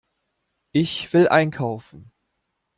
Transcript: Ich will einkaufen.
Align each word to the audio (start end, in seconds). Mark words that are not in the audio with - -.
Ich 0.71 1.13
will 1.13 1.27
einkaufen. 1.29 2.11